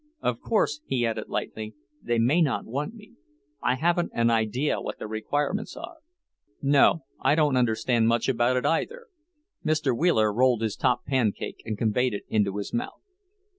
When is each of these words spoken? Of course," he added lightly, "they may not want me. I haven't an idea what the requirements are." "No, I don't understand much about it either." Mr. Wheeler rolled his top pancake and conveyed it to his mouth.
Of 0.19 0.39
course," 0.41 0.81
he 0.87 1.05
added 1.05 1.29
lightly, 1.29 1.75
"they 2.01 2.17
may 2.17 2.41
not 2.41 2.65
want 2.65 2.95
me. 2.95 3.11
I 3.61 3.75
haven't 3.75 4.09
an 4.15 4.31
idea 4.31 4.81
what 4.81 4.97
the 4.97 5.05
requirements 5.05 5.77
are." 5.77 5.97
"No, 6.59 7.01
I 7.21 7.35
don't 7.35 7.55
understand 7.55 8.07
much 8.07 8.27
about 8.27 8.57
it 8.57 8.65
either." 8.65 9.05
Mr. 9.63 9.95
Wheeler 9.95 10.33
rolled 10.33 10.63
his 10.63 10.75
top 10.75 11.05
pancake 11.05 11.61
and 11.65 11.77
conveyed 11.77 12.15
it 12.15 12.23
to 12.43 12.57
his 12.57 12.73
mouth. 12.73 13.03